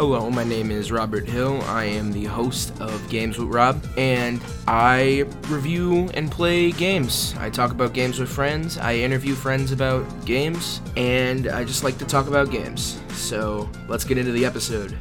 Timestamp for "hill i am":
1.28-2.10